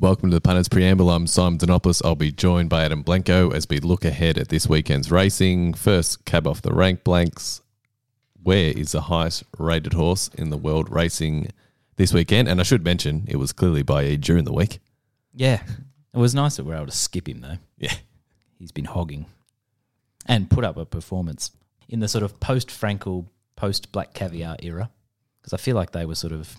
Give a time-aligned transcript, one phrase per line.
[0.00, 1.08] Welcome to the Punters Preamble.
[1.08, 2.02] I'm Simon Denopoulos.
[2.04, 5.72] I'll be joined by Adam Blanco as we look ahead at this weekend's racing.
[5.74, 7.62] First, cab off the rank blanks.
[8.42, 11.50] Where is the highest rated horse in the world racing
[11.94, 12.48] this weekend?
[12.48, 14.80] And I should mention, it was clearly by E during the week.
[15.32, 15.62] Yeah.
[16.12, 17.58] It was nice that we are able to skip him, though.
[17.78, 17.94] Yeah.
[18.58, 19.26] He's been hogging
[20.26, 21.52] and put up a performance
[21.88, 24.90] in the sort of post Frankel, post Black Caviar era.
[25.40, 26.56] Because I feel like they were sort of,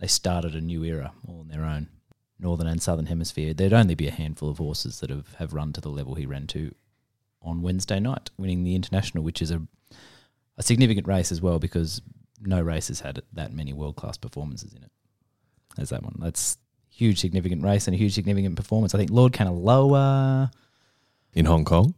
[0.00, 1.88] they started a new era all on their own,
[2.38, 3.54] Northern and Southern Hemisphere.
[3.54, 6.26] There'd only be a handful of horses that have, have run to the level he
[6.26, 6.74] ran to
[7.42, 9.62] on Wednesday night, winning the International, which is a,
[10.56, 12.00] a significant race as well because
[12.40, 14.90] no race has had that many world class performances in it
[15.78, 16.16] as that one.
[16.18, 16.58] That's
[16.90, 18.94] huge significant race and a huge significant performance.
[18.94, 20.50] I think Lord Kanaloa,
[21.34, 21.94] In Hong Kong,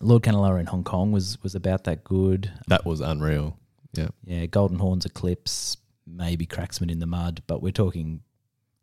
[0.00, 2.50] Lord Kanaloa in Hong Kong was was about that good.
[2.68, 3.58] that was unreal.
[3.92, 4.08] Yeah.
[4.24, 8.20] Yeah, Golden Horns Eclipse, maybe Cracksman in the mud, but we're talking.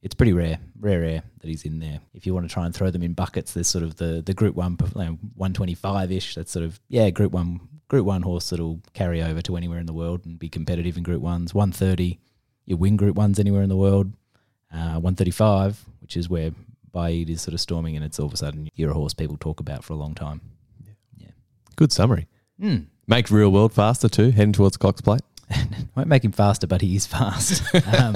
[0.03, 2.01] It's pretty rare, rare, rare that he's in there.
[2.13, 4.33] If you want to try and throw them in buckets, there's sort of the the
[4.33, 6.35] Group One, one twenty five ish.
[6.35, 9.85] That's sort of yeah, Group One, Group One horse that'll carry over to anywhere in
[9.85, 11.53] the world and be competitive in Group Ones.
[11.53, 12.19] One thirty,
[12.65, 14.11] you win Group Ones anywhere in the world.
[14.73, 16.51] Uh, one thirty five, which is where
[16.93, 19.37] Baaeed is sort of storming, and it's all of a sudden you're a horse people
[19.37, 20.41] talk about for a long time.
[21.17, 21.29] Yeah,
[21.77, 22.27] Good summary.
[22.61, 22.87] Mm.
[23.07, 25.21] Make real world faster too, heading towards Cox Plate.
[25.95, 27.63] Won't make him faster, but he is fast.
[27.97, 28.15] um,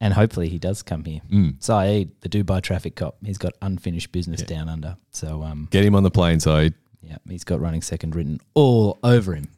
[0.00, 1.20] and hopefully he does come here.
[1.30, 1.62] Mm.
[1.62, 4.46] Saeed, the Dubai traffic cop, he's got unfinished business Yeah.
[4.58, 4.96] down under.
[5.10, 6.74] So um, Get him on the plane side.
[7.02, 9.48] yeah, he's got running second written all over him.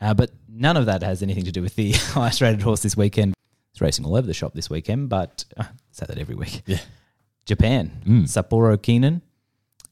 [0.00, 2.96] Uh, but none of that has anything to do with the highest rated horse this
[2.96, 3.34] weekend.
[3.72, 6.62] It's racing all over the shop this weekend, but uh, say that every week.
[6.66, 6.78] Yeah.
[7.44, 8.22] Japan, Mm.
[8.24, 9.20] Sapporo Kinen,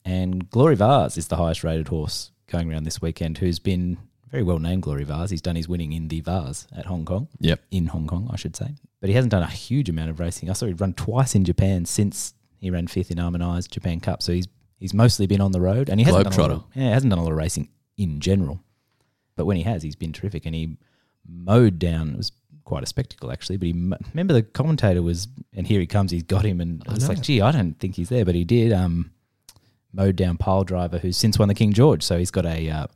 [0.04, 3.96] and Glory Vase is the highest rated horse going around this weekend, who's been
[4.30, 5.30] very well named Glory Vase.
[5.30, 7.60] He's done his winning in the Vase at Hong Kong Yep.
[7.70, 8.74] in Hong Kong, I should say.
[9.00, 10.50] But he hasn't done a huge amount of racing.
[10.50, 14.00] I saw he'd run twice in Japan since he ran fifth in Almond Eye's Japan
[14.00, 14.22] Cup.
[14.22, 16.64] So he's he's mostly been on the road, and he hasn't done a lot of,
[16.74, 18.60] yeah, hasn't done a lot of racing in general.
[19.36, 20.76] But when he has, he's been terrific, and he
[21.28, 22.10] mowed down.
[22.14, 22.32] It was
[22.64, 23.58] quite a spectacle actually.
[23.58, 26.10] But he remember the commentator was, and here he comes.
[26.10, 27.08] He's got him, and I it's know.
[27.08, 28.72] like, gee, I don't think he's there, but he did.
[28.72, 29.10] Um,
[29.92, 32.86] mowed down Pyledriver who's since won the King George, so he's got a uh,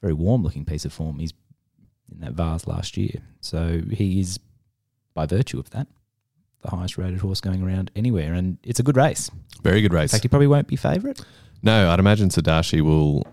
[0.00, 1.18] very warm looking piece of form.
[1.18, 1.32] He's
[2.12, 4.38] in that vase last year, so he is
[5.14, 5.86] by virtue of that
[6.62, 9.30] the highest rated horse going around anywhere, and it's a good race.
[9.62, 10.12] Very good race.
[10.12, 11.20] In fact, he probably won't be favourite.
[11.62, 13.26] No, I'd imagine Sodashi will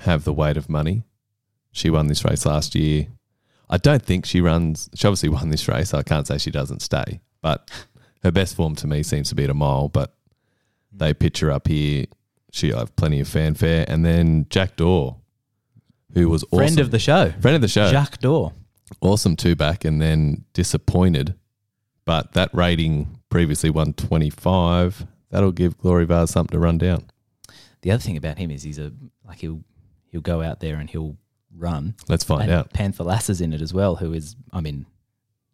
[0.00, 1.04] have the weight of money.
[1.72, 3.08] She won this race last year.
[3.70, 4.88] I don't think she runs.
[4.94, 5.94] She obviously won this race.
[5.94, 7.70] I can't say she doesn't stay, but
[8.22, 9.88] her best form to me seems to be at a mile.
[9.88, 10.14] But
[10.92, 12.06] they pitch her up here.
[12.50, 13.84] She'll have plenty of fanfare.
[13.88, 15.16] And then Jack d'Or,
[16.14, 16.58] who was awesome.
[16.58, 18.52] Friend of the show, friend of the show, Jack d'Or.
[19.00, 21.34] awesome two back, and then disappointed.
[22.04, 25.06] But that rating previously 125.
[25.30, 27.10] That'll give Glory Vase something to run down.
[27.82, 28.92] The other thing about him is he's a
[29.26, 29.62] like he'll
[30.10, 31.16] he'll go out there and he'll
[31.54, 31.94] run.
[32.08, 32.72] Let's find and out.
[32.72, 34.86] Panthalassa in it as well, who is I mean,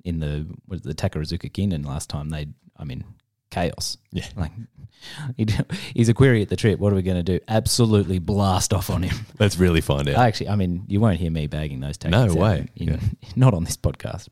[0.04, 3.04] in the is it, the Takarazuka Kinen last time they I mean
[3.54, 3.96] chaos.
[4.12, 4.26] Yeah.
[4.36, 4.52] Like
[5.36, 5.46] he,
[5.94, 6.78] he's a query at the trip.
[6.80, 7.40] What are we going to do?
[7.48, 9.26] Absolutely blast off on him.
[9.38, 10.16] Let's really find out.
[10.16, 12.34] I actually, I mean, you won't hear me bagging those No tactics.
[12.36, 12.68] out way.
[12.76, 12.96] in- Yeah.
[13.36, 14.28] Not on this podcast.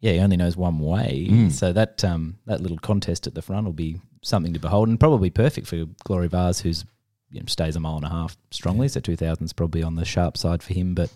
[0.00, 1.26] Yeah, he only knows one way.
[1.30, 1.50] Mm.
[1.52, 5.00] So that um, that little contest at the front will be something to behold and
[5.00, 6.84] probably perfect for Glory Vase, who's
[7.30, 8.88] you know, stays a mile and a half strongly.
[8.88, 11.10] So 2000 is probably on the sharp side for him, but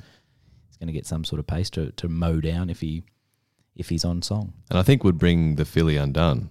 [0.69, 3.05] he's going to get some sort of pace to, to mow down if he
[3.77, 4.55] if he's on song.
[4.71, 6.49] and I think would bring the filly undone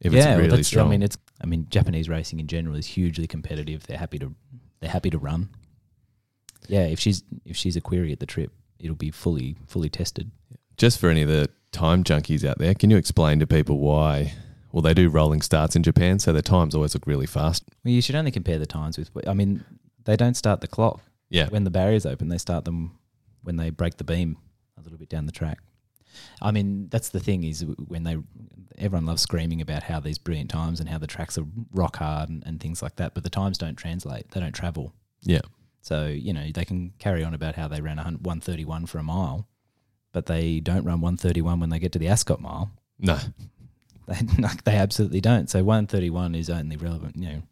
[0.00, 0.86] if yeah, it's really that's- strong.
[0.86, 3.86] I mean, it's I mean, Japanese racing in general is hugely competitive.
[3.86, 4.34] They're happy to
[4.80, 5.50] they're happy to run.
[6.68, 10.30] Yeah, if she's if she's a query at the trip, it'll be fully fully tested.
[10.76, 14.32] Just for any of the time junkies out there, can you explain to people why?
[14.72, 17.64] Well, they do rolling starts in Japan, so their times always look really fast.
[17.84, 19.10] Well, you should only compare the times with.
[19.26, 19.64] I mean,
[20.04, 22.28] they don't start the clock Yeah, when the barriers open.
[22.28, 22.96] They start them
[23.42, 24.36] when they break the beam
[24.78, 25.58] a little bit down the track.
[26.42, 28.16] I mean, that's the thing is when they
[28.78, 32.28] everyone loves screaming about how these brilliant times and how the tracks are rock hard
[32.30, 34.30] and, and things like that, but the times don't translate.
[34.30, 34.94] They don't travel.
[35.22, 35.40] yeah,
[35.82, 39.46] So, you know, they can carry on about how they ran 131 for a mile,
[40.12, 42.70] but they don't run 131 when they get to the Ascot mile.
[42.98, 43.18] no,
[44.08, 44.14] They,
[44.64, 45.50] they absolutely don't.
[45.50, 47.42] So 131 is only relevant, you know,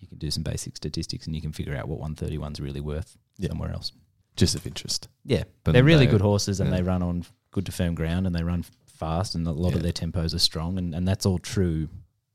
[0.00, 2.80] you can do some basic statistics and you can figure out what 131 is really
[2.80, 3.48] worth Yeah.
[3.50, 3.92] somewhere else.
[4.36, 5.08] just of interest.
[5.24, 6.76] Yeah, But they're really they- good horses and yeah.
[6.78, 9.76] they run on good to firm ground and they run fast and a lot Yeah.
[9.76, 11.88] of their tempos are strong and, and that's all true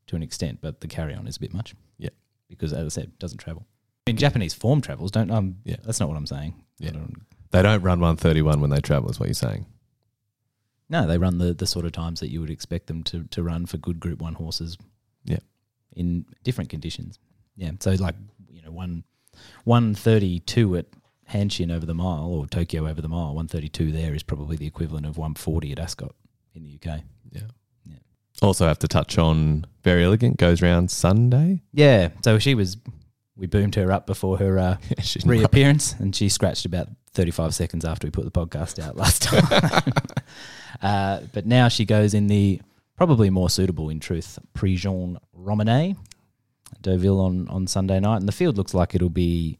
[0.06, 1.74] to an extent, but the carry on is a bit much.
[1.98, 2.10] Yeah.
[2.48, 3.66] Because as I said, it doesn't travel.
[4.06, 5.76] I mean, Japanese form travels, don't um Yeah.
[5.84, 6.54] that's not what I'm saying.
[6.78, 6.90] Yeah.
[6.90, 9.66] Don't- They don't run 131 when they travel, is what you're saying.
[10.90, 13.42] No, they run the, the sort of times that you would expect them to, to
[13.42, 14.76] run for good Group One horses.
[15.24, 15.38] Yeah.
[15.96, 17.18] In different conditions.
[17.56, 17.70] Yeah.
[17.80, 18.16] So like
[18.50, 19.04] you know one
[19.64, 20.86] one thirty two at
[21.34, 23.34] Hanshin over the mile or Tokyo over the mile.
[23.34, 26.14] One thirty two there is probably the equivalent of one forty at Ascot
[26.54, 27.00] in the UK.
[27.30, 27.42] Yeah.
[27.84, 27.96] Yeah.
[28.40, 31.62] Also have to touch on Verry Elegant goes round Sunday.
[31.72, 32.10] Yeah.
[32.24, 32.76] So she was
[33.36, 34.76] we boomed her up before her uh,
[35.24, 39.92] reappearance, and she scratched about 35 seconds after we put the podcast out last time.
[40.82, 42.60] uh, but now she goes in the
[42.96, 45.96] probably more suitable, in truth, Prix Jean Romanet,
[46.80, 48.18] Deauville on, on Sunday night.
[48.18, 49.58] And the field looks like it'll be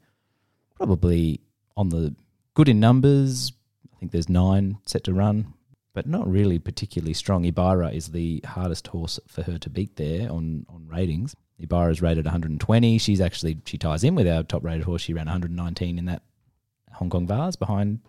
[0.75, 1.41] probably
[1.77, 2.15] on the
[2.53, 3.53] good in numbers.
[3.93, 5.53] I think there's nine set to run,
[5.93, 7.43] but not really particularly strong.
[7.43, 11.35] Ebaiyra is the hardest horse for her to beat there on, on ratings.
[11.61, 12.97] Ebaiyra is rated 120.
[12.97, 15.01] She's actually she ties in with our top rated horse.
[15.01, 16.23] She ran 119 in that
[16.93, 17.99] Hong Kong Vase behind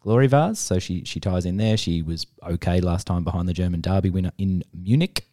[0.00, 1.76] Glory Vase, so she she ties in there.
[1.76, 5.26] She was okay last time behind the German Derby winner in Munich.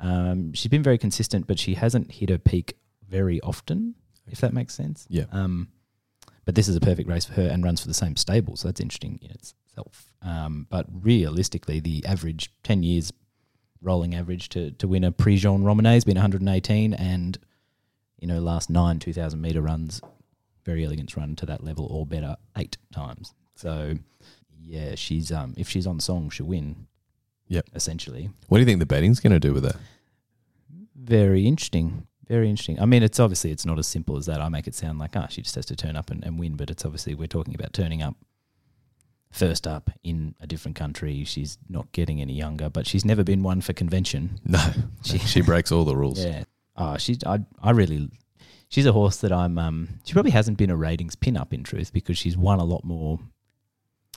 [0.00, 2.76] Um, she's been very consistent, but she hasn't hit her peak
[3.08, 3.94] very often,
[4.26, 5.06] if that makes sense.
[5.08, 5.24] Yeah.
[5.30, 5.68] Um,
[6.46, 8.68] but this is a perfect race for her and runs for the same stable, so
[8.68, 10.08] that's interesting in itself.
[10.22, 13.12] Um, but realistically, the average ten years
[13.82, 17.38] rolling average to to win a Prix Jean Romanet has been 118, and
[18.18, 20.00] you know last nine 2,000 meter runs,
[20.64, 23.34] Verry Elegant run to that level or better eight times.
[23.54, 23.96] So
[24.64, 26.86] yeah, she's um if she's on song, she'll win.
[27.48, 27.66] Yep.
[27.76, 28.30] essentially.
[28.48, 29.78] What do you think the betting's going to do with her?
[30.96, 32.08] Very interesting.
[32.28, 32.80] Very interesting.
[32.80, 34.40] I mean, it's obviously it's not as simple as that.
[34.40, 36.56] I make it sound like ah, she just has to turn up and, and win,
[36.56, 38.16] but it's obviously we're talking about turning up
[39.30, 41.22] first up in a different country.
[41.24, 44.40] She's not getting any younger, but she's never been one for convention.
[44.46, 44.58] No,
[45.04, 46.24] She- she breaks all the rules.
[46.24, 46.44] Yeah.
[46.76, 48.10] Oh, she's I I really
[48.68, 51.62] she's a horse that I'm um she probably hasn't been a ratings pin up in
[51.62, 53.20] truth because she's won a lot more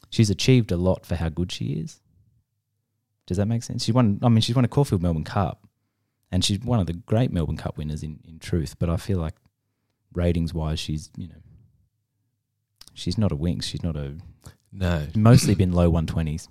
[0.09, 2.01] she's achieved a lot for how good she is.
[3.27, 3.83] Does that make sense?
[3.85, 5.67] She won I mean she's won a Caulfield Melbourne Cup
[6.31, 9.19] and she's one of the great Melbourne Cup winners in, in truth, but I feel
[9.19, 9.35] like
[10.13, 11.35] ratings wise she's, you know
[12.93, 14.15] she's not a Winx, she's not a
[14.71, 16.47] No, mostly been low one twenties.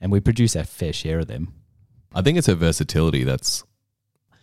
[0.00, 1.52] And we produce our fair share of them.
[2.14, 3.62] I think it's her versatility that's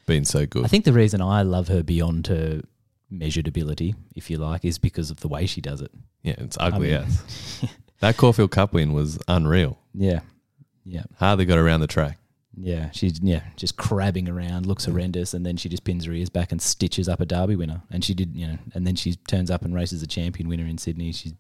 [0.06, 0.64] been so good.
[0.64, 2.62] I think the reason I love her beyond her
[3.10, 5.92] measured ability, if you like, is because of the way she does it.
[6.24, 7.66] yeah, it's ugly I mean- as.
[8.00, 9.80] that Caulfield Cup win was unreal.
[9.94, 10.20] Yeah,
[10.86, 12.20] yeah, Hardly got around the track.
[12.60, 12.90] Yeah.
[12.92, 16.52] She's yeah just crabbing around, looks horrendous, and then she just pins her ears back
[16.52, 17.82] and stitches up a Derby winner.
[17.92, 20.66] And she did, you know, and then she turns up and races a champion winner
[20.66, 21.12] in Sydney.
[21.12, 21.34] She's,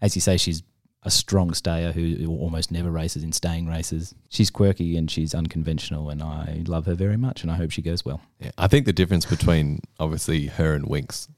[0.00, 0.62] as you say, she's
[1.02, 4.14] a strong stayer who who almost never races in staying races.
[4.28, 7.82] She's quirky and she's unconventional, and I love her very much, and I hope she
[7.82, 8.20] goes well.
[8.40, 11.28] Yeah, I think the difference between obviously her and Winx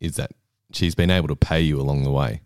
[0.00, 0.32] is that
[0.72, 2.40] she's been able to pay you along the way.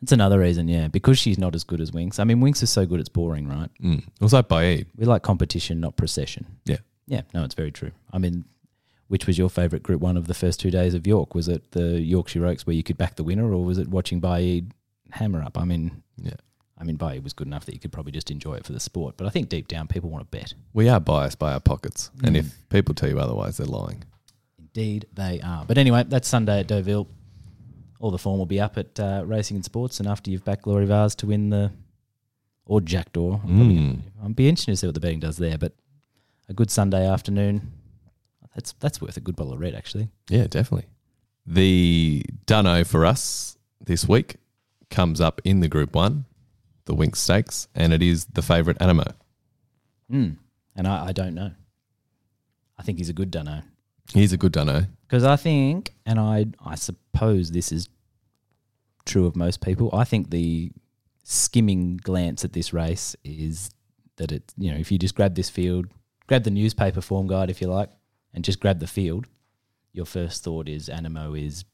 [0.00, 2.18] That's another reason, yeah, because she's not as good as Winx.
[2.18, 3.68] I mean, Winx is so good it's boring, right?
[3.82, 3.98] Mm.
[3.98, 4.86] It was like Baaeed.
[4.96, 6.46] We like competition, not procession.
[6.64, 6.78] Yeah.
[7.06, 7.90] Yeah, no, it's very true.
[8.12, 8.44] I mean,
[9.08, 11.34] which was your favourite Group One of the first two days of York?
[11.34, 14.20] Was it the Yorkshire Oaks where you could back the winner, or was it watching
[14.20, 14.70] Baaeed
[15.10, 15.58] hammer up?
[15.58, 16.34] I mean, Yeah.
[16.78, 18.80] I mean, Baaeed was good enough that you could probably just enjoy it for the
[18.80, 19.18] sport.
[19.18, 20.54] But I think deep down, people want to bet.
[20.72, 22.38] We are biased by our pockets, and Mm.
[22.38, 24.02] if people tell you otherwise, they're lying.
[24.58, 25.64] Indeed, they are.
[25.66, 27.06] But anyway, that's Sunday at Deauville.
[28.00, 30.62] All the form will be up at uh, Racing and Sports, and after you've backed
[30.62, 31.70] Glory Vase to win the
[32.66, 33.88] or Jack d'Or, I'm probably Mm.
[33.90, 35.58] gonna- I'll be interested to see what the betting does there.
[35.58, 35.74] But
[36.48, 37.72] a good Sunday afternoon,
[38.54, 40.08] that's that's worth a good bottle of red, actually.
[40.28, 40.88] Yeah, definitely.
[41.46, 44.36] The Dunno for us this week
[44.88, 46.24] comes up in the Group One,
[46.86, 49.14] the Winx Stakes, and it is the favourite Anamoe.
[50.10, 50.36] Mm.
[50.76, 51.52] And I, I don't know.
[52.78, 53.62] I think he's a good dunno
[54.14, 54.86] He's a good Dunno.
[55.06, 57.88] because I think, and I I suppose this is
[59.10, 59.90] true of most people.
[59.92, 60.72] I think the
[61.24, 63.70] skimming glance at this race is
[64.16, 65.86] that it you know if you just grab this field,
[66.26, 67.90] grab the newspaper form guide if you like,
[68.34, 69.26] and just grab the field,
[69.92, 71.64] your first thought is Anamoe is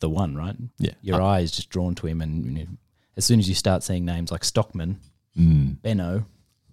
[0.00, 0.56] the one, right?
[0.78, 0.92] Yeah.
[1.02, 2.70] Your eye is just drawn to him, and you know,
[3.16, 5.00] as soon as you start seeing names like Stockman,
[5.36, 5.80] Mm.
[5.82, 6.24] Benno,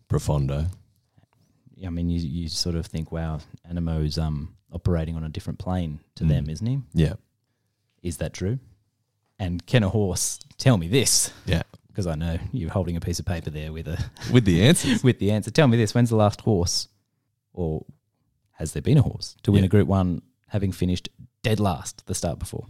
[0.09, 0.65] Profondo.
[1.85, 3.39] I mean, you you sort of think, wow,
[3.69, 6.27] Anamoe's um operating on a different plane to Mm.
[6.29, 6.79] them, isn't he?
[6.93, 7.13] Yeah.
[8.01, 8.57] Is that true?
[9.39, 11.31] And can a horse tell me this?
[11.45, 11.63] Yeah.
[11.87, 13.97] Because I know you're holding a piece of paper there with a
[14.31, 14.95] With the answer.
[15.03, 15.51] with the answer.
[15.51, 16.87] Tell me this: When's the last horse,
[17.53, 17.85] or
[18.53, 19.67] has there been a horse to win Yeah.
[19.67, 21.09] a Group One, having finished
[21.41, 22.65] dead last the start before?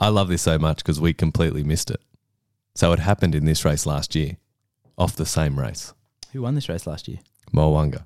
[0.00, 2.00] I love this so much because we completely missed it.
[2.74, 4.36] So it happened in this race last year,
[4.98, 5.92] off the same race,
[6.32, 7.18] Who won this race last year?
[7.52, 8.04] Mo'unga.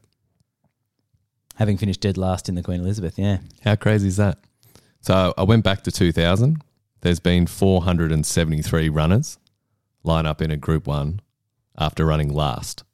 [1.57, 3.39] Having finished dead last in the Queen Elizabeth, yeah.
[3.65, 4.39] How crazy is that?
[5.01, 6.63] So I went back to 2000.
[7.01, 9.39] There's been 473 runners
[10.03, 11.21] line up in a Group One
[11.77, 12.85] after running last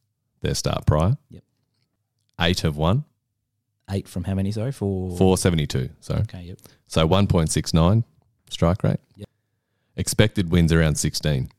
[0.42, 1.16] their start prior.
[1.30, 1.42] Yep.
[2.40, 3.04] Eight have won,
[3.90, 4.50] Eight from how many?
[4.50, 5.11] Sorry, four.
[5.16, 5.90] 472.
[6.00, 6.58] So, Okay, yep.
[6.87, 8.02] so 1.69
[8.49, 8.99] strike rate.
[9.16, 9.28] Yep.
[9.96, 11.50] Expected wins around 16.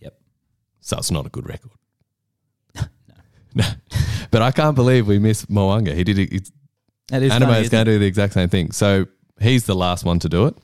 [0.00, 0.18] Yep.
[0.80, 1.70] So it's not a good record.
[2.74, 3.14] no.
[3.54, 3.64] No.
[4.30, 5.92] But I can't believe we missed Mo'unga.
[5.92, 6.32] He did it.
[6.32, 6.52] It's,
[7.08, 8.70] That is Anamoe funny, is going to do the exact same thing.
[8.70, 9.06] So
[9.40, 10.54] he's the last one to do it.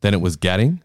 [0.00, 0.82] Then it was Gadding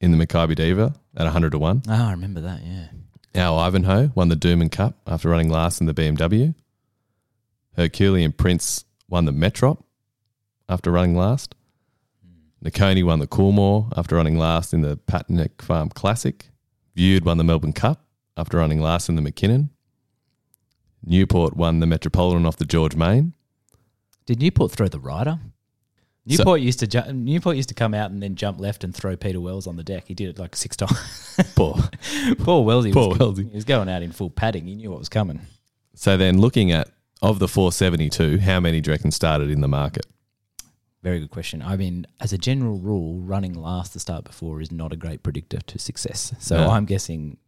[0.00, 1.82] in the Makybe Diva at 100 to 1.
[1.88, 2.60] Oh, I remember that.
[2.64, 2.88] Yeah.
[3.34, 6.54] Al Ivanhoe won the Doomben Cup after running last in the BMW.
[7.76, 9.82] Herculean Prince won the Metrop
[10.68, 11.54] after running last.
[12.24, 12.68] Hmm.
[12.68, 16.50] Nakoni won the Coolmore after running last in the Patinack Farm Classic.
[16.94, 18.04] Viewed won the Melbourne Cup
[18.36, 19.70] after running last in the Mackinnon.
[21.04, 23.34] Newport won the Metropolitan off the George Main.
[24.26, 25.38] Did Newport throw the rider?
[26.28, 28.94] So- Newport used to ju- Newport used to come out and then jump left and
[28.94, 30.04] throw Peter Wells on the deck.
[30.08, 30.98] He did it like six times.
[31.54, 31.74] Poor.
[32.38, 32.92] Poor Wellsy.
[32.92, 33.48] Poor was, Wellsy.
[33.48, 34.66] He was going out in full padding.
[34.66, 35.40] He knew what was coming.
[35.94, 36.90] So then looking at
[37.22, 40.06] of the 472, how many do you reckon started in the market?
[41.02, 41.62] Very good question.
[41.62, 45.22] I mean, as a general rule, running last the start before is not a great
[45.22, 46.34] predictor to success.
[46.40, 46.70] So No.
[46.70, 47.38] I'm guessing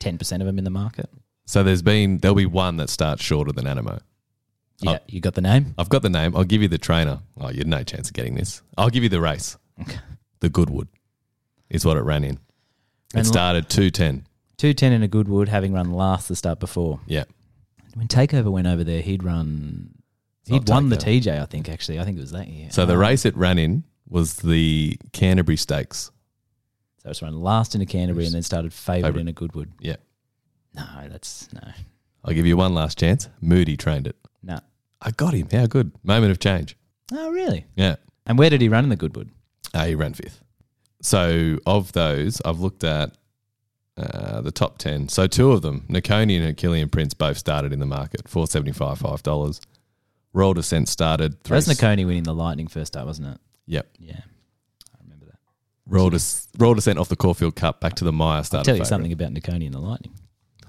[0.00, 1.08] ten percent of them in the market.
[1.46, 4.00] So there's been there'll be one that starts shorter than Anamoe.
[4.82, 5.04] Yeah, Oh.
[5.08, 5.74] you got the name.
[5.78, 6.36] I've got the name.
[6.36, 7.20] I'll give you the trainer.
[7.40, 8.62] Oh, you had no chance of getting this.
[8.76, 9.56] I'll give you the race.
[9.80, 9.98] Okay.
[10.40, 10.88] The Goodwood
[11.70, 12.38] is what it ran in.
[13.14, 14.26] It started 210.
[14.56, 17.00] Two ten in a Goodwood, having run last the start before.
[17.06, 17.24] Yeah.
[17.94, 19.94] When Takeover went over there, he'd run.
[20.42, 21.68] It's He'd won the TJ, I think.
[21.68, 22.70] Actually, I think it was that year.
[22.70, 26.10] So the Um, race it ran in was the Canterbury Stakes.
[27.02, 29.20] So it's run last in a Canterbury and then started favourite Favourite.
[29.22, 29.72] in a Goodwood.
[29.80, 29.96] Yeah.
[30.74, 31.60] No, that's no,
[32.24, 33.28] I'll give you one last chance.
[33.40, 34.16] Moody trained it.
[34.42, 34.60] no.
[35.02, 35.48] I got him.
[35.50, 35.92] How good.
[36.04, 36.76] Moment of change.
[37.12, 37.66] Oh, really?
[37.76, 37.96] Yeah.
[38.26, 39.30] And where did he run in the Goodwood?
[39.74, 40.42] Uh, he ran fifth.
[41.00, 43.12] So of those, I've looked at
[43.96, 45.08] uh, the top 10.
[45.08, 49.60] So two of them, Nakoni and Herculean Prince, both started in the market, 475 $5.
[50.32, 51.36] Royal Descent started.
[51.44, 53.38] That was Nakoni winning the Lightning first up, wasn't it?
[53.66, 53.88] Yep.
[53.98, 54.20] Yeah,
[54.94, 55.38] I remember that.
[55.86, 58.64] Royal, Des- Roll Descent off the Caulfield Cup back to the I'll started.
[58.64, 58.88] tell you favourite.
[58.88, 60.12] something about Nakoni and the Lightning.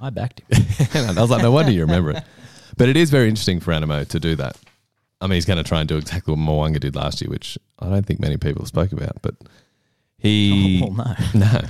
[0.02, 0.66] I backed him.
[1.18, 2.24] I was like, no wonder you remember it.
[2.78, 4.58] But it is very interesting for Anamoe to do that.
[5.22, 7.58] I mean, he's going to try and do exactly what Mo'unga did last year, which
[7.80, 9.22] I don't think many people spoke about.
[9.22, 9.36] But
[10.18, 11.40] he, oh, well, no.
[11.40, 11.62] no,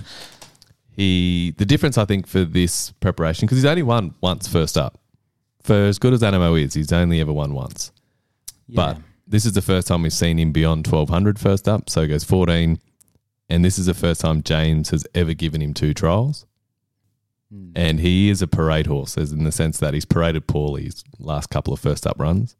[0.91, 1.53] he.
[1.57, 4.99] The difference I think for this preparation because he's only won once first up.
[5.61, 7.91] For as good as Anamoe is, he's only ever won once.
[8.67, 11.89] But this is the first time we've seen him beyond 1200 first up.
[11.89, 12.79] So he goes 14.
[13.49, 16.45] And this is the first time James has ever given him two trials.
[17.53, 17.71] Mm.
[17.75, 21.03] And he is a parade horse, as in the sense that he's paraded poorly his
[21.19, 22.55] last couple of first up runs.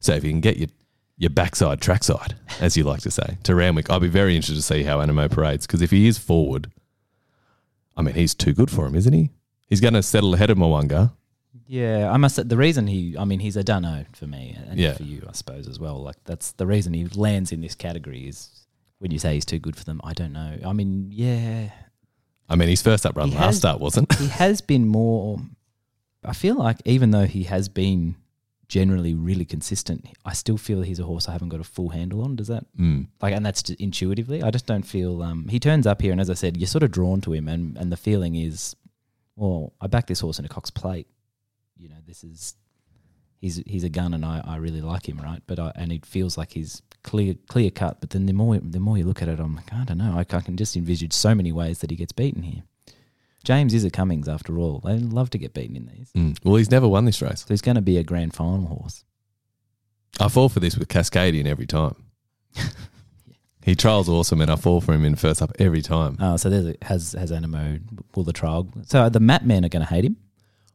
[0.00, 0.68] So if you can get your
[1.16, 4.62] your backside trackside, as you like to say, to Randwick, I'd be very interested to
[4.62, 6.70] see how Anamoe parades because if he is forward,
[7.96, 9.30] I mean he's too good for him, isn't he?
[9.68, 11.12] He's going to settle ahead of Mo'unga.
[11.66, 14.78] Yeah, I must say the reason he, I mean, he's a dunno for me and
[14.78, 14.92] Yeah.
[14.94, 16.02] for you, I suppose, as well.
[16.02, 18.50] Like, that's the reason he lands in this category is
[18.98, 20.00] when you say he's too good for them.
[20.04, 20.58] I don't know.
[20.66, 21.70] I mean, yeah,
[22.48, 24.12] I mean, his first up run He last has- start wasn't.
[24.16, 25.38] he has been more.
[26.24, 28.16] I feel like even though he has been
[28.68, 32.22] generally really consistent, I still feel he's a horse I haven't got a full handle
[32.22, 32.34] on.
[32.36, 33.08] Does that Mm.
[33.20, 34.42] like, and that's just intuitively.
[34.42, 35.22] I just don't feel.
[35.22, 37.46] Um, he turns up here, and as I said, you're sort of drawn to him,
[37.48, 38.74] and and the feeling is,
[39.36, 41.06] well, I back this horse in a Cox Plate.
[41.76, 42.54] You know, this is
[43.40, 45.42] he's he's a gun, and I, I really like him, right?
[45.46, 48.00] But I, and it feels like he's clear clear cut.
[48.00, 50.14] But then the more the more you look at it, I'm like, I don't know.
[50.16, 52.64] I, I can just envisage so many ways that he gets beaten here.
[53.44, 54.80] James is a Cummings after all.
[54.80, 56.10] They love to get beaten in these.
[56.12, 56.38] Mm.
[56.42, 57.40] Well, he's never won this race.
[57.40, 59.04] So he's going to be a grand final horse.
[60.18, 61.94] I fall for this with Cascadian every time.
[63.62, 66.16] he trials awesome, and I fall for him in first up every time.
[66.18, 67.80] Uh, so there's a, has has Anamoe
[68.16, 68.70] will the trial.
[68.86, 70.16] So the Map Men are going to hate him.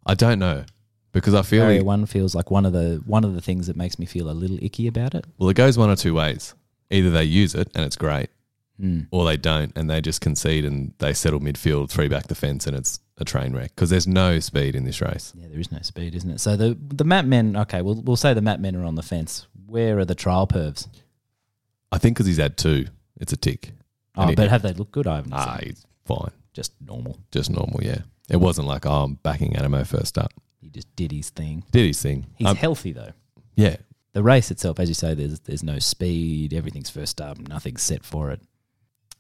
[0.06, 0.66] I don't know
[1.12, 3.68] because I feel Barrier he, one feels like one of the one of the things
[3.68, 5.26] that makes me feel a little icky about it.
[5.38, 6.54] well, it goes one or two ways.
[6.92, 8.30] Either they use it and it's great,
[8.82, 9.08] Mm.
[9.12, 12.66] or they don't and they just concede and they settle midfield, three back the fence,
[12.66, 15.34] and it's a train wreck because there's no speed in this race.
[15.36, 16.40] Yeah, there is no speed, isn't it?
[16.40, 17.58] So the the Map Men.
[17.58, 19.48] Okay, we'll we'll say the Map Men are on the fence.
[19.68, 20.88] Where are the trial pervs?
[21.92, 22.88] I think because he's had two,
[23.20, 23.72] it's a tick.
[24.16, 25.08] Oh, And but have they looked good?
[25.08, 25.70] I haven't Ah, seen.
[25.70, 27.18] he's fine, Just normal.
[27.32, 27.82] just normal.
[27.84, 28.00] Yeah,
[28.30, 30.32] it wasn't like oh, I'm backing Anamoe first up.
[30.62, 31.64] He just did his thing.
[31.72, 32.28] Did his thing.
[32.36, 33.12] He's Um, healthy though.
[33.56, 33.78] yeah,
[34.14, 36.54] The race itself, as you say, there's there's no speed.
[36.54, 37.38] Everything's first up.
[37.40, 38.42] Nothing's set for it.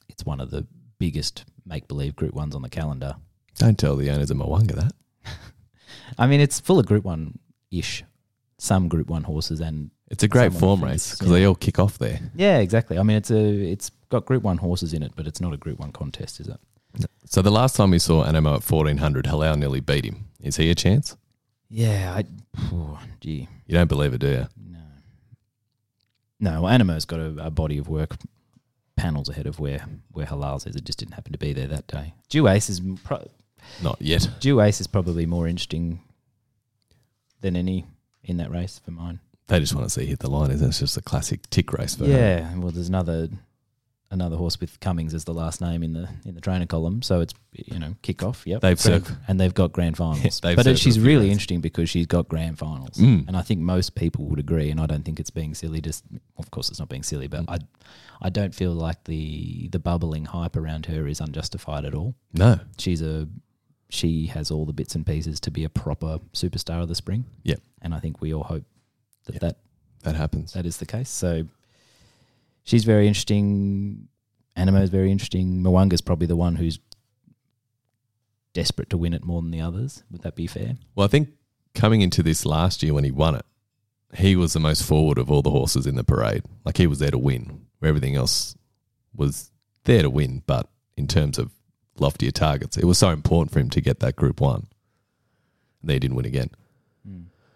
[0.09, 0.65] It's one of the
[0.97, 3.15] biggest make believe Group Ones on the calendar.
[3.55, 4.93] don't tell the owners of Mo'unga that.
[6.17, 7.39] I mean, it's full of Group One
[7.71, 8.03] ish.
[8.57, 11.33] Some Group One horses and It's a great form race because yeah.
[11.39, 12.19] they all kick off there.
[12.35, 12.97] yeah, exactly.
[12.97, 15.57] I mean, it's a it's got Group One horses in it, but it's not a
[15.57, 16.59] Group One contest, is it?
[17.25, 20.25] So the last time we saw Anamoe at 1400, Halal nearly beat him.
[20.41, 21.15] Is he a chance?
[21.69, 22.25] Yeah, I,
[22.73, 24.47] oh, gee, You don't believe it, do you?
[24.71, 24.79] no.
[26.39, 28.15] No, well, Anamoe's got a, a body of work
[28.95, 30.75] panels ahead of where, where Halal's is.
[30.75, 32.13] It just didn't happen to be there that day.
[32.29, 33.29] Duais is pro-
[33.83, 34.21] Not yet.
[34.39, 36.01] Duais is probably more interesting
[37.41, 37.85] than any
[38.23, 39.19] in that race for mine.
[39.47, 40.69] They just want to see hit the line, isn't it?
[40.69, 42.11] It's just a classic tick race for him.
[42.11, 43.29] Yeah, well, there's another
[44.11, 47.19] another horse with Cummings as the last name in the in the trainer column, so
[47.21, 48.43] it's you know kick off.
[48.45, 50.39] Yep, They've Grand- and they've got grand finals.
[50.41, 53.27] but it, she's really interesting because she's got grand finals, Mm.
[53.27, 54.69] and I think most people would agree.
[54.71, 55.81] And I don't think it's being silly.
[55.81, 56.03] Just
[56.37, 57.59] of course, it's not being silly, but I
[58.21, 62.15] I don't feel like the the bubbling hype around her is unjustified at all.
[62.33, 62.59] No.
[62.77, 63.27] She's a
[63.91, 67.25] she has all the bits and pieces to be a proper superstar of the spring.
[67.43, 67.59] Yep.
[67.81, 68.63] and I think we all hope
[69.25, 69.41] that Yep.
[69.41, 69.57] that
[70.03, 70.53] That happens.
[70.53, 71.09] that is the case.
[71.09, 71.47] So
[72.69, 74.07] she's very interesting.
[74.55, 75.63] Anamoe is very interesting.
[75.63, 76.79] Mo'unga's probably the one who's
[78.53, 80.03] desperate to win it more than the others.
[80.11, 80.77] Would that be fair?
[80.95, 81.29] Well, I think
[81.73, 83.45] coming into this last year when he won it,
[84.15, 86.43] he was the most forward of all the horses in the parade.
[86.63, 88.55] Like he was there to win, where everything else
[89.15, 89.51] was
[89.85, 91.51] there to win, but in terms of
[91.97, 94.67] loftier targets, it was so important for him to get that Group One.
[95.81, 96.49] And they didn't win again.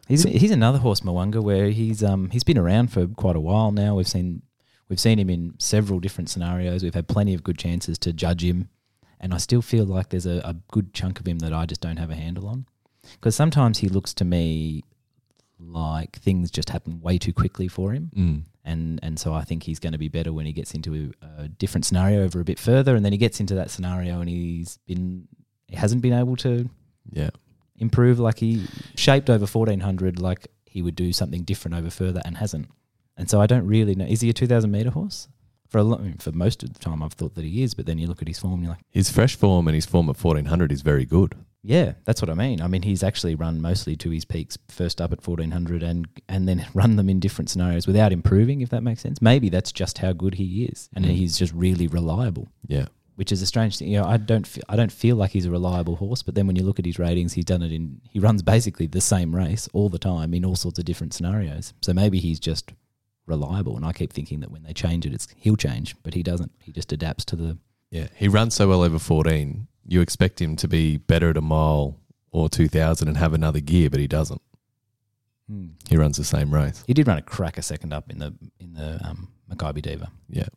[0.08, 3.72] He's he's another horse, Mo'unga, where he's um he's been around for quite a while
[3.72, 3.96] now.
[3.96, 4.42] We've seen
[4.90, 6.84] we've seen him in several different scenarios.
[6.84, 8.70] We've had plenty of good chances to judge him,
[9.20, 11.82] and I still feel like there's a, a good chunk of him that I just
[11.82, 12.66] don't have a handle on.
[13.14, 14.84] Because sometimes he looks to me
[15.60, 18.12] like things just happen way too quickly for him.
[18.16, 18.42] Mm.
[18.66, 21.44] and and so I think he's going to be better when he gets into a,
[21.44, 24.30] a different scenario over a bit further, and then he gets into that scenario and
[24.30, 25.28] he's been
[25.68, 26.70] he hasn't been able to
[27.12, 27.30] Yeah.
[27.78, 32.22] improve like he shaped over fourteen hundred like he would do something different over further
[32.26, 32.68] and hasn't,
[33.18, 34.06] and so I don't really know.
[34.06, 35.28] Is he a two thousand meter horse?
[35.70, 37.74] For a lot, I mean, for most of the time, I've thought that he is,
[37.74, 39.88] but then you look at his form, and you're like, His fresh form and his
[39.88, 41.34] form at 1400 is very good.
[41.64, 42.62] yeah, that's what I mean.
[42.62, 46.08] I mean, he's actually run mostly to his peaks, first up at fourteen hundred, and
[46.30, 48.62] and then run them in different scenarios without improving.
[48.62, 51.10] If that makes sense, maybe that's just how good he is, and Mm.
[51.12, 52.50] he's just really reliable.
[52.68, 52.86] Yeah.
[53.16, 53.90] Which is a strange thing.
[53.90, 56.48] You know, I don't feel, I don't feel like he's a reliable horse, but then
[56.48, 59.36] when you look at his ratings, he's done it in he runs basically the same
[59.36, 61.74] race all the time in all sorts of different scenarios.
[61.82, 62.74] So maybe he's just
[63.26, 66.24] reliable, and I keep thinking that when they change it, it's he'll change, but he
[66.24, 66.52] doesn't.
[66.60, 67.58] He just adapts to the
[67.92, 68.08] Yeah.
[68.16, 69.68] He runs so well over 14.
[69.88, 72.00] You expect him to be better at a mile
[72.32, 74.42] or 2000 and have another gear, but he doesn't.
[75.88, 76.84] He runs the same race.
[76.88, 80.48] He did run a cracker second up in the in the um, Makybe Diva, Yeah.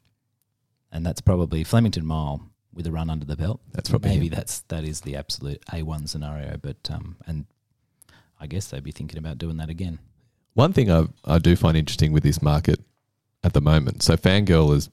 [0.91, 2.41] and that's probably Flemington Mile
[2.73, 3.61] with a run under the belt.
[3.73, 4.35] That's probably maybe him.
[4.35, 6.57] that's that is the absolute A one scenario.
[6.57, 7.45] But um, and
[8.41, 9.99] I guess they'd be thinking about doing that again.
[10.57, 12.81] One thing I I do find interesting with this market
[13.45, 14.03] at the moment.
[14.03, 14.89] So Fangirl has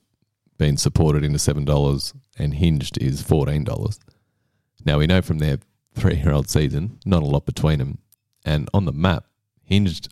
[0.57, 3.97] been supported into seven dollars, and Hinged is fourteen dollars.
[4.85, 5.59] Now we know from their
[5.95, 7.99] three-year-old season, not a lot between them,
[8.43, 9.25] and on the map,
[9.63, 10.09] Hinged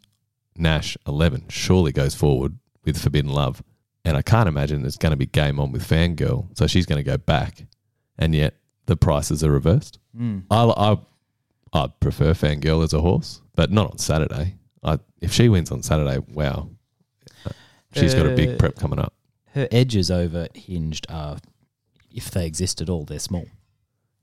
[0.56, 3.62] Nash eleven surely goes forward with Forbidden Love,
[4.06, 7.04] and I can't imagine it's going to be game on with Fangirl, so she's going
[7.04, 7.66] to go back,
[8.18, 10.00] and yet the prices are reversed.
[10.16, 10.40] Hmm.
[10.50, 10.98] I I
[11.74, 14.56] I prefer Fangirl as a horse, but not on Saturday.
[14.84, 16.70] I, if she wins on Saturday, wow,
[17.94, 19.14] she's got a big prep coming up.
[19.54, 21.38] Her edges over Hinged are,
[22.10, 23.46] if they exist at all, they're small.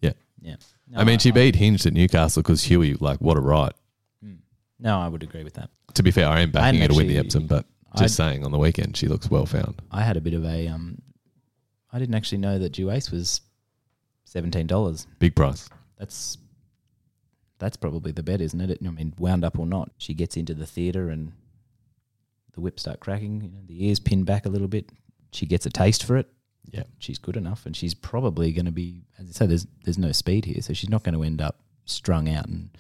[0.01, 0.13] Yeah.
[0.41, 0.57] yeah.
[0.97, 3.73] I mean, she beat Hinged at Newcastle because Huey, like, what a right.
[4.81, 5.71] No, I would agree with that.
[5.95, 7.67] To be fair, I am backing I her to win the Epsom, but
[7.97, 9.83] just saying on the weekend she looks well found.
[9.91, 11.03] I had a bit of a um,
[11.93, 13.41] I didn't actually know that Duais was
[14.25, 15.07] seventeen dollars.
[15.19, 15.69] Big price.
[15.99, 16.39] That's
[17.59, 18.79] that's probably the bet, isn't it?
[18.85, 21.33] I mean, wound up or not, she gets into the theatre and
[22.53, 23.41] the whips start cracking.
[23.43, 24.91] You know, the ears pin back a little bit.
[25.33, 26.29] She gets a taste for it.
[26.71, 26.83] Yeah.
[26.99, 29.03] she's good enough, and she's probably going to be.
[29.19, 31.61] As I say, there's there's no speed here, so she's not going to end up
[31.87, 32.47] strung out.
[32.47, 32.71] And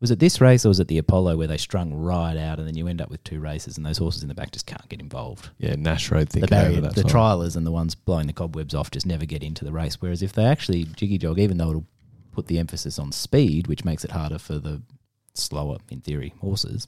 [0.00, 2.66] was it this race or was it the Apollo where they strung right out, and
[2.66, 4.88] then you end up with two races, and those horses in the back just can't
[4.88, 7.12] get involved Yeah, Nash Road the barrier, the time.
[7.12, 10.00] trialers and the ones blowing the cobwebs off just never get into the race.
[10.00, 11.86] Whereas if they actually jiggy jog, even though it'll
[12.38, 14.80] put the emphasis on speed, which makes it harder for the
[15.34, 16.86] slower, in theory, horses,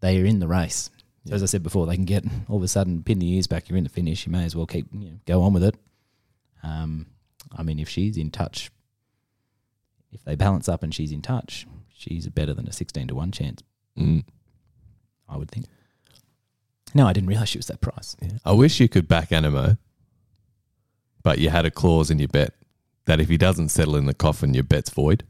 [0.00, 0.90] they are in the race.
[1.24, 3.46] So as I said before, they can get all of a sudden pin the ears
[3.46, 3.70] back.
[3.70, 4.26] You're in the finish.
[4.26, 5.74] You may as well keep you know, go on with it.
[6.62, 7.06] Um,
[7.56, 8.70] I mean, if she's in touch,
[10.12, 13.32] if they balance up and she's in touch, she's better than a sixteen to one
[13.32, 13.62] chance.
[13.98, 14.24] Mm.
[15.30, 15.64] I would think.
[16.94, 18.16] No, I didn't realize she was that price.
[18.20, 18.32] Yeah.
[18.44, 19.78] I wish you could back Anamoe,
[21.22, 22.52] but you had a clause in your bet
[23.08, 25.24] that if he doesn't settle in the coffin, your bet's void.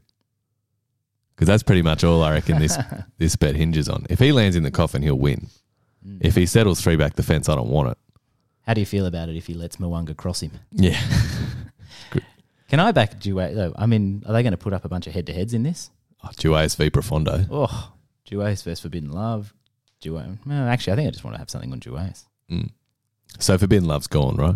[1.35, 2.77] Because that's pretty much all I reckon this
[3.17, 4.05] this bet hinges on.
[4.09, 5.47] If he lands in the coffin, he'll win.
[6.21, 7.97] If he settles three back the fence, I don't want it.
[8.65, 10.51] How do you feel about it if he lets Mo'unga cross him?
[10.71, 10.99] Yeah.
[12.69, 13.73] Can I back Duais though?
[13.75, 15.63] I mean, are they going to put up a bunch of head to heads in
[15.63, 15.89] this?
[16.23, 17.47] Oh, v Profondo.
[17.49, 17.93] Oh,
[18.29, 19.53] Duais versus Forbidden Love.
[20.01, 20.37] Duais.
[20.45, 22.25] Well, actually, I think I just want to have something on Duais.
[22.51, 22.69] Mm.
[23.39, 24.55] So Forbidden Love's gone, right?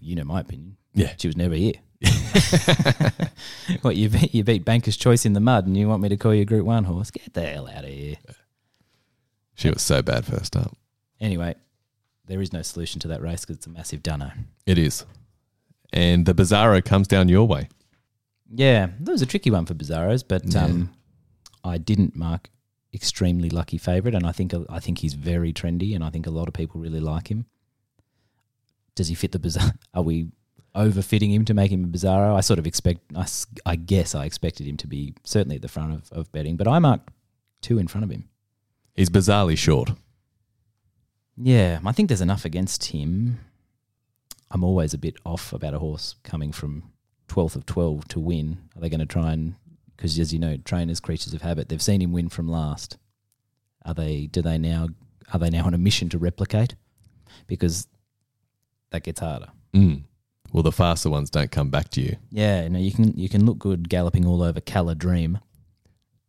[0.00, 0.76] You know my opinion.
[0.98, 1.12] Yeah.
[1.18, 1.74] She was never here.
[3.82, 6.16] what you beat, you beat Banker's Choice in the mud, and you want me to
[6.16, 7.10] call you Group One horse?
[7.10, 8.16] Get the hell out of here.
[9.54, 10.76] She was so bad first up.
[11.20, 11.54] Anyway,
[12.26, 14.30] there is no solution to that race because it's a massive dunno.
[14.66, 15.04] It is.
[15.92, 17.68] And the Bizarro comes down your way.
[18.54, 20.64] Yeah, that was a tricky one for Bizarros, but Yeah.
[20.64, 20.90] um,
[21.64, 22.50] I didn't mark
[22.94, 26.30] extremely lucky favourite, and I think I think he's very trendy, and I think a
[26.30, 27.46] lot of people really like him.
[28.94, 29.76] Does he fit the Bizarro?
[29.94, 30.28] Are we
[30.74, 32.36] overfitting him to make him a Bizarro?
[32.36, 33.00] I sort of expect.
[33.14, 33.26] I,
[33.66, 36.68] I guess I expected him to be certainly at the front of, of betting, but
[36.68, 37.10] I marked
[37.60, 38.28] two in front of him.
[38.94, 39.90] He's bizarrely short.
[41.36, 43.38] Yeah, I think there's enough against him.
[44.50, 46.90] I'm always a bit off about a horse coming from
[47.28, 48.58] 12th of 12 to win.
[48.74, 49.54] Are they going to try and,
[49.96, 52.96] because as you know, trainers, creatures of habit, they've seen him win from last.
[53.84, 54.88] Are they, do they now,
[55.32, 56.74] are they now on a mission to replicate?
[57.46, 57.86] Because
[58.90, 59.48] that gets harder.
[59.74, 60.02] Mm.
[60.52, 62.16] Well, the faster ones don't come back to you.
[62.30, 65.38] Yeah, no, you can you can look good galloping all over Cala Dream,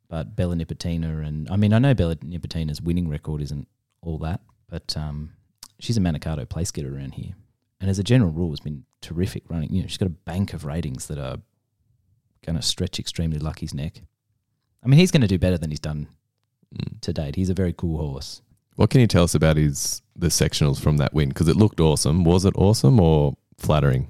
[0.10, 3.67] but Bella Nipotina and I mean I know Bella Nipotina's winning record isn't
[4.01, 5.32] all that, but um,
[5.79, 7.34] she's a Manikato place getter around here,
[7.79, 9.73] and as a general rule, has been terrific running.
[9.73, 11.38] You know, she's got a bank of ratings that are
[12.45, 14.01] going to stretch extremely lucky's neck.
[14.84, 16.08] I mean, he's going to do better than he's done
[16.75, 17.01] Mm.
[17.01, 17.36] to date.
[17.36, 18.43] He's a very cool horse.
[18.75, 21.29] What can you tell us about his the sectionals from that win?
[21.29, 22.23] Because it looked awesome.
[22.23, 24.08] Was it awesome or flattering?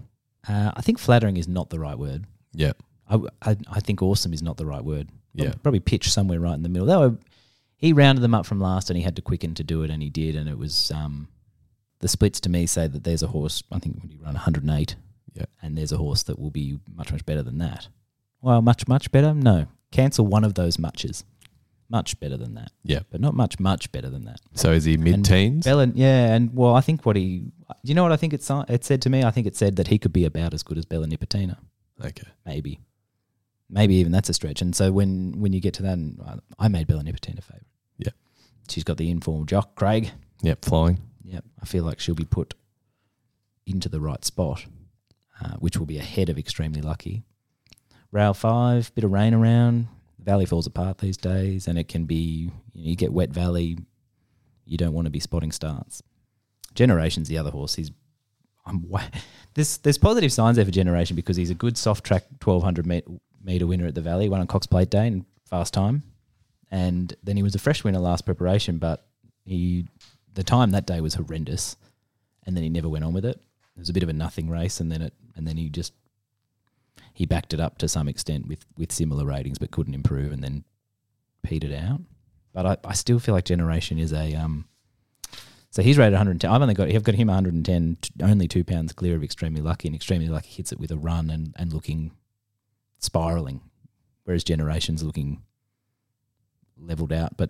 [0.47, 2.25] Uh, I think flattering is not the right word.
[2.53, 2.73] Yeah.
[3.09, 5.09] I, I, I think awesome is not the right word.
[5.33, 5.53] Yeah.
[5.61, 6.87] Probably pitch somewhere right in the middle.
[6.87, 7.17] Though
[7.75, 10.01] he rounded them up from last and he had to quicken to do it and
[10.01, 11.27] he did and it was um
[11.99, 14.95] the splits to me say that there's a horse I think when you run 108
[15.33, 15.45] Yeah.
[15.61, 17.87] and there's a horse that will be much much better than that.
[18.41, 19.33] Well, much much better?
[19.33, 19.67] No.
[19.91, 21.23] Cancel one of those muches.
[21.91, 22.71] Much better than that.
[22.83, 22.99] Yeah.
[23.09, 24.39] But not much much better than that.
[24.53, 25.65] So is he mid teens?
[25.65, 27.51] Bellin, yeah, and well, I think what he,
[27.83, 29.23] you know what I think it, it said to me?
[29.23, 31.57] I think it said that he could be about as good as Bella Nipotina
[32.03, 32.27] Okay.
[32.45, 32.79] maybe,
[33.69, 34.61] maybe even that's a stretch.
[34.61, 36.21] And so when when you get to that, and
[36.59, 37.65] I made Bella Nipotina favourite.
[37.97, 38.11] Yeah.
[38.69, 40.11] she's got the informal jock, Craig.
[40.43, 40.65] Yep.
[40.65, 40.99] Flying.
[41.23, 42.53] Yep, I feel like she'll be put
[43.65, 44.65] into the right spot,
[45.43, 47.23] uh, which will be ahead of extremely lucky.
[48.11, 49.87] Rail five, bit of rain around.
[50.23, 53.77] Valley falls apart these days, and it can be you, know, you get wet valley.
[54.65, 56.03] You don't want to be spotting starts.
[56.75, 57.75] Generation's the other horse.
[57.75, 57.91] He's
[58.65, 58.85] I'm
[59.53, 63.07] there's there's positive signs there for Generation because he's a good soft track 1200 meter,
[63.43, 66.03] meter winner at the Valley, won on Cox Plate Day in fast time,
[66.71, 69.05] and then he was a fresh winner last preparation, but
[69.45, 69.87] he
[70.33, 71.75] the time that day was horrendous,
[72.45, 73.41] and then he never went on with it.
[73.75, 75.93] It was a bit of a nothing race, and then it and then he just
[77.13, 80.43] he backed it up to some extent with with similar ratings, but couldn't improve, and
[80.43, 80.63] then
[81.43, 82.01] petered out.
[82.53, 84.65] But I, I still feel like Generation is a um.
[85.71, 86.49] So he's rated 110.
[86.49, 89.87] I've only got I've got him 110, t- only two pounds clear of extremely lucky,
[89.87, 92.11] and extremely lucky hits it with a run and and looking
[92.97, 93.61] spiraling,
[94.23, 95.43] whereas Generations looking
[96.77, 97.49] leveled out, but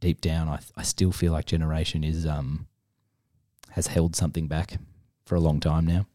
[0.00, 2.66] deep down, I I still feel like Generation is um
[3.70, 4.78] has held something back
[5.24, 6.06] for a long time now.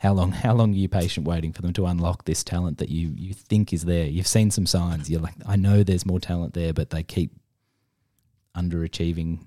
[0.00, 0.32] How long?
[0.32, 3.34] How long are you patient waiting for them to unlock this talent that you you
[3.34, 4.06] think is there?
[4.06, 5.10] You've seen some signs.
[5.10, 7.32] You're like, I know there's more talent there, but they keep
[8.56, 9.40] underachieving.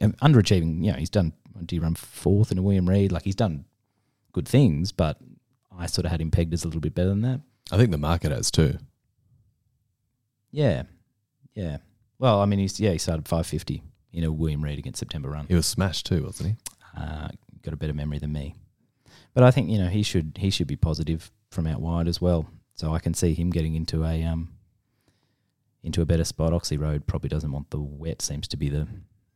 [0.00, 0.84] um, Underachieving.
[0.84, 1.32] You know, he's done.
[1.66, 3.10] Do you run fourth in a William Reid?
[3.10, 3.64] Like he's done
[4.32, 5.18] good things, but
[5.76, 7.40] I sort of had him pegged as a little bit better than that.
[7.72, 8.78] I think the market has too.
[10.50, 10.84] Yeah,
[11.54, 11.78] yeah.
[12.18, 13.82] Well, I mean, he's yeah, he started five fifty
[14.12, 15.46] in a William Reid against September run.
[15.48, 16.56] He was smashed too, wasn't he?
[16.96, 17.28] uh,
[17.62, 18.54] got a better memory than me.
[19.34, 22.20] But I think you know he should he should be positive from out wide as
[22.20, 22.48] well.
[22.74, 24.50] So I can see him getting into a um
[25.82, 26.52] into a better spot.
[26.52, 28.22] Oxy Road probably doesn't want the wet.
[28.22, 28.86] Seems to be the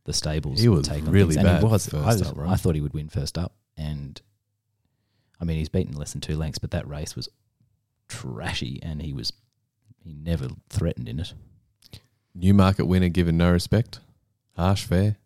[0.05, 0.59] the stables.
[0.59, 1.37] He was take on really things.
[1.37, 1.87] And bad He was.
[1.87, 2.49] first I, up, right?
[2.49, 4.21] I thought he would win first up, and
[5.39, 7.29] I mean he's beaten less than two lengths, but that race was
[8.07, 9.33] trashy, and he was
[10.03, 11.33] he never threatened in it.
[12.35, 13.99] New market winner given no respect.
[14.55, 15.17] Harsh, fair.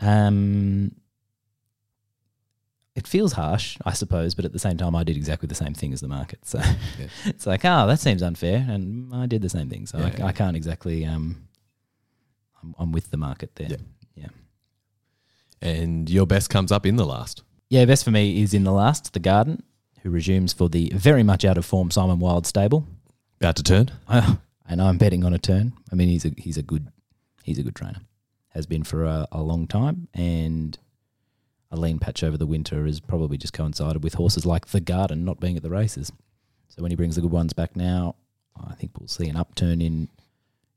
[0.00, 0.92] Um,
[2.94, 5.74] it feels harsh, I suppose, but at the same time, I did exactly the same
[5.74, 6.40] thing as the market.
[6.46, 6.60] So
[7.24, 9.86] it's like, oh, that seems unfair, and I did the same thing.
[9.86, 10.26] So Yeah, I, yeah.
[10.26, 11.04] I can't exactly.
[11.06, 11.48] Um,
[12.62, 13.68] I'm, I'm with the market there.
[13.70, 13.76] Yeah.
[14.14, 14.28] yeah,
[15.60, 17.42] And your best comes up in the last.
[17.68, 19.62] Yeah, Best for me is in the last, the Garden,
[20.02, 22.86] who resumes for the very much out of form Simon Wild stable,
[23.40, 23.90] About to turn.
[24.06, 24.36] Uh,
[24.68, 25.72] and I'm betting on a turn.
[25.90, 26.88] I mean, he's a he's a good
[27.42, 28.02] he's a good trainer,
[28.50, 30.78] has been for a, a long time, and
[31.72, 35.24] a lean patch over the winter has probably just coincided with horses like the Garden
[35.24, 36.12] not being at the races.
[36.68, 38.14] So when he brings the good ones back now,
[38.62, 40.08] I think we'll see an upturn in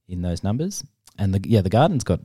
[0.08, 0.84] in those numbers.
[1.18, 2.22] And the yeah, the Garden's got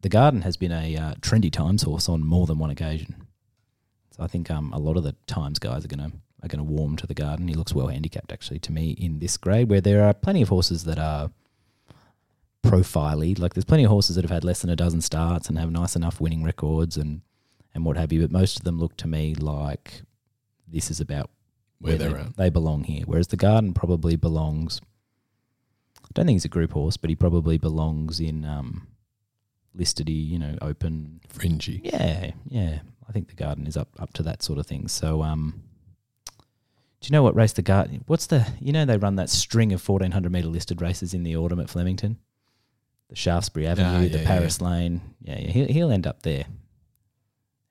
[0.00, 3.14] the Garden has been a uh, trendy times horse on more than one occasion.
[4.16, 6.96] So I think um, a lot of the times guys are gonna are gonna warm
[6.96, 7.48] to the Garden.
[7.48, 10.48] He looks well handicapped actually to me in this grade, where there are plenty of
[10.48, 11.30] horses that are
[12.64, 13.38] profiley.
[13.38, 15.70] Like there's plenty of horses that have had less than a dozen starts and have
[15.70, 17.20] nice enough winning records and
[17.74, 18.20] and what have you.
[18.22, 20.02] But most of them look to me like
[20.66, 21.30] this is about
[21.80, 22.36] Where they, they're at.
[22.36, 23.04] they belong here.
[23.06, 24.80] Whereas the Garden probably belongs.
[26.04, 28.88] I don't think he's a group horse, but he probably belongs in um,
[29.74, 31.20] listed, you know, open.
[31.28, 31.80] Fringy.
[31.84, 32.80] Yeah, yeah.
[33.08, 34.88] I think the Garden is up up to that sort of thing.
[34.88, 35.62] So, um,
[37.00, 38.02] do you know what race the Garden?
[38.06, 38.46] What's the?
[38.60, 41.60] You know, they run that string of fourteen hundred meter listed races in the autumn
[41.60, 42.18] at Flemington.
[43.08, 45.00] The Shaftesbury Avenue, Ah, the yeah, Paris Lane.
[45.22, 45.50] Yeah, yeah.
[45.50, 46.44] He'll, he'll end up there.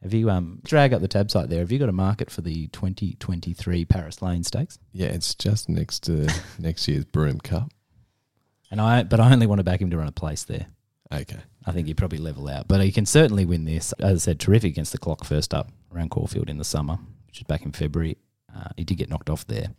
[0.07, 1.59] Have you um drag up the tab site there?
[1.59, 4.79] Have you got a market for the twenty twenty three Paris Lane Stakes?
[4.93, 7.73] Yeah, it's just next to next year's Broom Cup.
[8.71, 10.67] And I, but I only want to back him to run a place there.
[11.13, 11.39] Okay.
[11.65, 13.91] I think he'd probably level out, but he can certainly win this.
[13.99, 17.39] As I said, terrific against the clock first up around Caulfield in the summer, which
[17.39, 18.17] is back in February.
[18.55, 19.71] Uh, he did get knocked off there.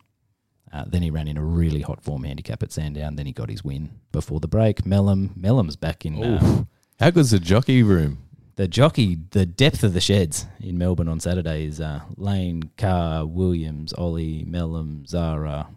[0.71, 3.15] Uh, then he ran in a really hot form handicap at Sandown.
[3.15, 4.83] Then he got his win before the break.
[4.83, 6.65] Melham, Melham's back in uh,
[6.99, 8.28] How good's the jockey room?
[8.59, 9.17] The jockey.
[9.29, 14.43] The depth of the sheds in Melbourne on Saturday is uh, Lane, Kah, Williams, Ollie,
[14.43, 15.69] Melham, Zahra,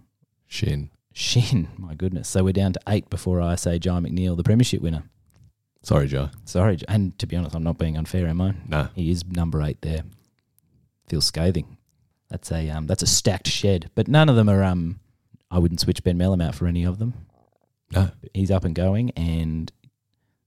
[0.49, 0.90] Shin.
[1.12, 1.68] Shin.
[1.79, 2.29] My goodness.
[2.29, 5.05] So we're down to eight before I say John McNeil, the premiership winner.
[5.85, 6.31] Sorry, Joe.
[6.45, 8.55] Sorry, and to be honest, I'm not being unfair, am I?
[8.66, 8.88] No.
[8.97, 10.03] He is number eight there.
[11.09, 11.77] Feels scathing.
[12.31, 14.64] That's a um, that's a stacked shed, but none of them are.
[14.64, 14.99] Um,
[15.53, 17.14] I wouldn't switch Ben Melham out for any of them.
[17.92, 18.11] No.
[18.35, 19.71] He's up and going, and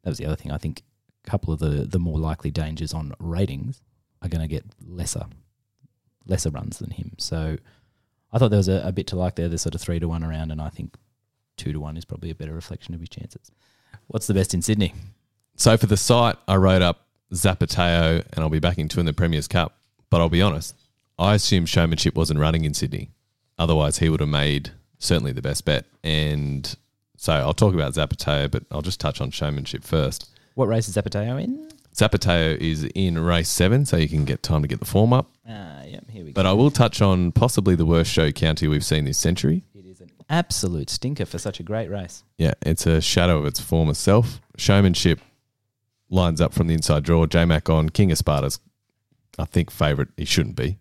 [0.03, 0.51] that was the other thing.
[0.51, 0.83] I think
[1.25, 3.81] couple of the the more likely dangers on ratings
[4.21, 5.25] are going to get lesser
[6.25, 7.13] lesser runs than him.
[7.17, 7.57] So
[8.31, 9.47] I thought there was a, a bit to like there.
[9.47, 10.95] There's sort of three to one around, and I think
[11.57, 13.51] two to one is probably a better reflection of his chances.
[14.07, 14.93] What's the best in Sydney?
[15.55, 19.13] So for the site, I wrote up Zapateo, and I'll be backing two in the
[19.13, 19.77] Premier's Cup.
[20.09, 20.75] But I'll be honest,
[21.17, 23.09] I assumed showmanship wasn't running in Sydney.
[23.57, 25.85] Otherwise, he would have made certainly the best bet.
[26.03, 26.75] And
[27.17, 30.29] so I'll talk about Zapateo, but I'll just touch on showmanship first.
[30.55, 31.69] What race is Zapateo in?
[31.93, 35.29] Zapateo is in race seven, so you can get time to get the form up.
[35.47, 36.33] Ah, yeah, here we go.
[36.33, 39.63] But I will touch on possibly the worst show county we've seen this century.
[39.73, 42.23] It is an absolute stinker for such a great race.
[42.37, 44.41] Yeah, it's a shadow of its former self.
[44.57, 45.19] Showmanship
[46.09, 47.25] lines up from the inside draw.
[47.25, 48.59] J Mac on King of Sparta's,
[49.37, 50.09] I think, favourite.
[50.17, 50.77] He shouldn't be.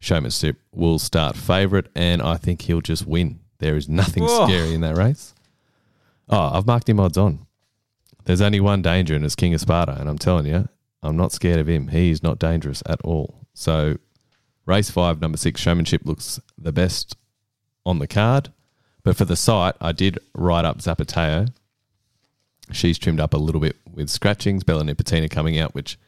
[0.00, 3.40] Showmanship will start favourite, and I think he'll just win.
[3.58, 4.46] There is nothing Whoa.
[4.46, 5.34] scary in that race.
[6.28, 7.46] Oh, I've marked him odds on.
[8.24, 9.96] There's only one danger, and it's King of Sparta.
[10.00, 10.68] And I'm telling you,
[11.02, 11.88] I'm not scared of him.
[11.88, 13.46] He is not dangerous at all.
[13.52, 13.98] So,
[14.66, 17.16] race five, number six, Showmanship looks the best
[17.84, 18.50] on the card.
[19.02, 21.48] But for the site, I did write up Zapateo.
[22.72, 24.64] She's trimmed up a little bit with scratchings.
[24.64, 25.98] Bella Nipotina coming out, which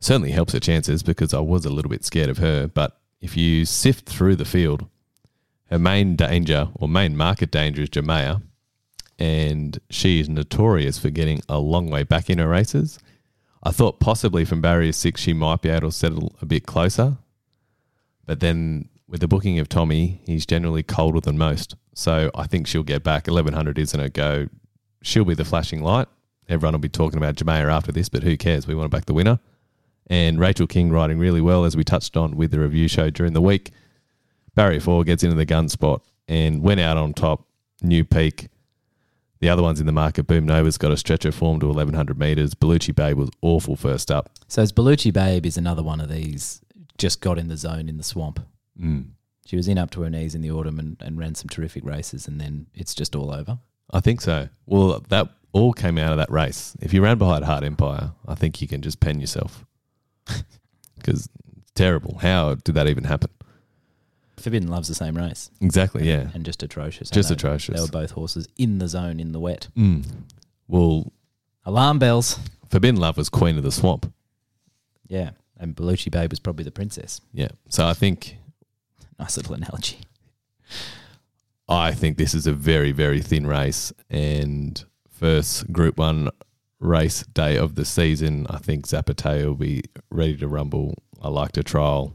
[0.00, 2.68] certainly helps her chances because I was a little bit scared of her.
[2.68, 4.86] But if you sift through the field,
[5.70, 8.42] her main danger or main market danger is Jamea,
[9.18, 12.98] and she is notorious for getting a long way back in her races.
[13.62, 17.18] I thought possibly from barrier six she might be able to settle a bit closer,
[18.26, 21.74] but then with the booking of Tommy, he's generally colder than most.
[21.94, 23.26] So I think she'll get back.
[23.26, 24.48] 1100 isn't a go.
[25.02, 26.06] She'll be the flashing light.
[26.48, 28.66] Everyone will be talking about Jamea after this, but who cares?
[28.66, 29.40] We want to back the winner.
[30.06, 33.32] And Rachel King riding really well, as we touched on with the review show during
[33.32, 33.72] the week.
[34.54, 37.46] Barrier four gets into the gun spot and went out on top.
[37.82, 38.48] New peak.
[39.40, 42.54] The other ones in the market, Boom Nova's got a stretcher form to 1100 metres.
[42.54, 44.30] Bellucci Babe was awful first up.
[44.48, 46.60] So as Bellucci Babe is another one of these
[46.96, 48.40] just got in the zone in the swamp.
[48.80, 49.10] Mm.
[49.46, 51.84] She was in up to her knees in the autumn and, and ran some terrific
[51.84, 53.58] races and then it's just all over.
[53.92, 54.48] I think so.
[54.66, 56.76] Well, that all came out of that race.
[56.80, 59.64] If you ran behind Heart Empire, I think you can just pen yourself.
[60.96, 62.18] Because it's terrible.
[62.18, 63.30] How did that even happen?
[64.40, 66.28] Forbidden loves the same race Exactly, yeah.
[66.34, 67.10] and just atrocious.
[67.10, 67.74] Just atrocious.
[67.76, 69.68] They were both horses in the zone in the wet.
[69.76, 70.04] Mm.
[70.66, 71.12] Well,
[71.64, 72.38] Alarm bells.
[72.70, 74.12] Forbidden Love was Queen of the Swamp.
[75.06, 75.30] Yeah.
[75.58, 77.20] And Bellucci Babe was probably the princess.
[77.32, 77.48] Yeah.
[77.68, 78.36] So I think
[79.18, 79.98] Nice little analogy.
[81.68, 83.92] I think this is a very, very thin race.
[84.08, 86.30] And first Group One
[86.80, 90.94] race day of the season, I think Zapateo will be ready to rumble.
[91.20, 92.14] I liked her trial.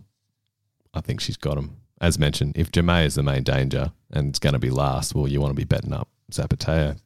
[0.93, 1.75] I think she's got him.
[2.03, 5.25] As mentioned, if Jamea is the main danger and it's going to be last, well,
[5.25, 6.99] you want to be betting up Zapateo.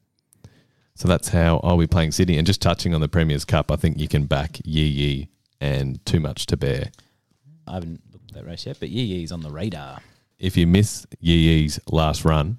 [0.96, 2.36] So that's how I'll be playing Sydney.
[2.36, 5.28] And just touching on the Premier's Cup, I think you can back Yee Yee
[5.60, 6.90] and Too Much to Bear.
[7.68, 10.00] I haven't looked at that race yet, but Yee Yee's on the radar.
[10.40, 12.58] If you miss Yee Yee's last run,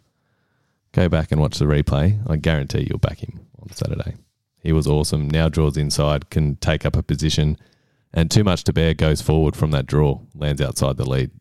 [0.94, 2.20] go back and watch the replay.
[2.26, 4.16] I guarantee you'll back him on Saturday.
[4.64, 5.30] He was awesome.
[5.30, 7.58] Now draws inside, can take up a position,
[8.14, 11.32] and Too Much to Bear goes forward from that draw, lands outside the lead.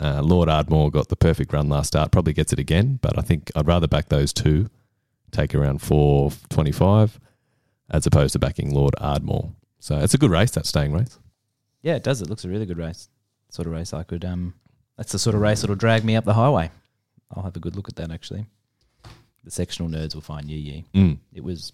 [0.00, 3.22] Uh, Lord Ardmore got the perfect run last start, probably gets it again, but I
[3.22, 4.68] think I'd rather back those two,
[5.30, 7.20] take around 425,
[7.90, 9.52] as opposed to backing Lord Ardmore.
[9.78, 11.18] So it's a good race, that staying race.
[11.82, 12.20] Yeah, it does.
[12.22, 13.08] It looks a really good race.
[13.50, 14.24] Sort of race I could.
[14.24, 14.54] Um,
[14.96, 16.70] that's the sort of race that'll drag me up the highway.
[17.34, 18.46] I'll have a good look at that actually.
[19.44, 20.84] The sectional nerds will find Yee Yee.
[20.94, 21.18] Mm.
[21.34, 21.72] It was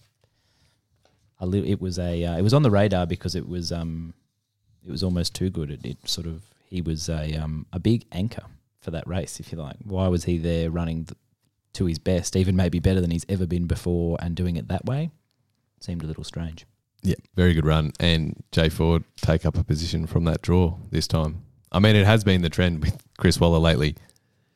[1.39, 4.15] a li- it was a uh, it was on the radar because it was um
[4.87, 5.71] it was almost too good.
[5.71, 8.45] It, it sort of he was a um a big anchor
[8.81, 9.77] for that race, if you like.
[9.83, 11.19] Why was he there running th-
[11.75, 14.85] to his best, even maybe better than he's ever been before, and doing it that
[14.85, 15.11] way?
[15.81, 16.67] Seemed a little strange.
[17.03, 17.93] Yeah, very good run.
[18.01, 21.45] And Jay Ford take up a position from that draw this time.
[21.71, 23.95] I mean, it has been the trend with Chris Waller lately.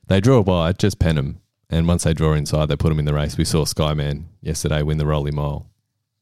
[0.08, 1.40] They draw wide, just pen them.
[1.70, 3.38] And once they draw inside, they put him in the race.
[3.38, 5.66] We saw Skyman yesterday win the Rolly Mile.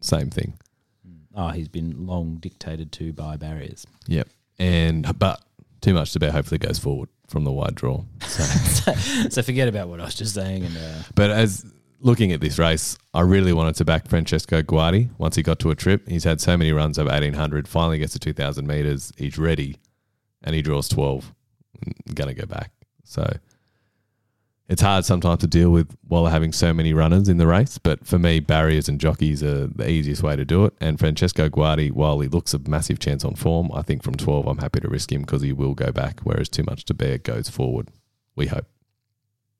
[0.00, 0.54] Same thing.
[1.34, 3.86] Oh, he's been long dictated to by barriers.
[4.06, 4.28] Yep.
[4.58, 5.42] And, but
[5.80, 8.04] too much to bet hopefully goes forward from the wide draw.
[8.22, 8.42] So.
[8.92, 8.92] so,
[9.28, 10.64] so forget about what I was just saying.
[10.64, 11.64] And uh, But as
[12.00, 15.70] looking at this race, I really wanted to back Francesco Guardi once he got to
[15.70, 16.08] a trip.
[16.08, 19.12] He's had so many runs over 1800, finally gets to 2000 meters.
[19.16, 19.76] He's ready
[20.42, 21.32] and he draws 12.
[22.14, 22.72] Going to go back.
[23.04, 23.30] So
[24.70, 27.76] it's hard sometimes to deal with while having so many runners in the race.
[27.76, 30.74] But for me, barriers and jockeys are the easiest way to do it.
[30.80, 34.46] And Francesco Guardi, while he looks a massive chance on form, I think from 12,
[34.46, 37.18] I'm happy to risk him because he will go back, whereas too much to bear
[37.18, 37.88] goes forward.
[38.36, 38.66] We hope.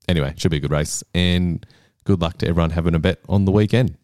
[0.06, 1.02] Anyway, should be a good race.
[1.12, 1.66] And
[2.04, 3.96] good luck to everyone having a bet on the weekend.